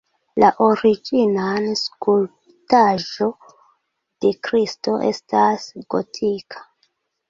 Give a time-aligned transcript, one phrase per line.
[0.43, 6.71] La originan skulptaĵo de Kristo estas gotika.